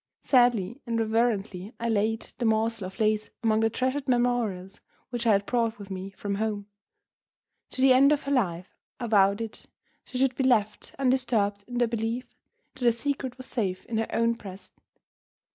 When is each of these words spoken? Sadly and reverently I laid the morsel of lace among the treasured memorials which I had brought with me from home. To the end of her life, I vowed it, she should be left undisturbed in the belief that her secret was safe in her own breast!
Sadly 0.23 0.81
and 0.87 0.97
reverently 0.97 1.75
I 1.79 1.87
laid 1.87 2.21
the 2.39 2.45
morsel 2.45 2.87
of 2.87 2.99
lace 2.99 3.29
among 3.43 3.59
the 3.59 3.69
treasured 3.69 4.09
memorials 4.09 4.81
which 5.11 5.27
I 5.27 5.31
had 5.33 5.45
brought 5.45 5.77
with 5.77 5.91
me 5.91 6.09
from 6.17 6.33
home. 6.37 6.65
To 7.69 7.81
the 7.83 7.93
end 7.93 8.11
of 8.11 8.23
her 8.23 8.31
life, 8.31 8.75
I 8.99 9.05
vowed 9.05 9.41
it, 9.41 9.67
she 10.03 10.17
should 10.17 10.33
be 10.33 10.43
left 10.43 10.95
undisturbed 10.97 11.65
in 11.67 11.77
the 11.77 11.87
belief 11.87 12.35
that 12.73 12.83
her 12.83 12.91
secret 12.91 13.37
was 13.37 13.45
safe 13.45 13.85
in 13.85 13.99
her 13.99 14.07
own 14.11 14.33
breast! 14.33 14.73